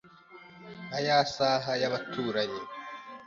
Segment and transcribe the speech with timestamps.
[0.87, 2.61] Nka ya saha y'abaturanyi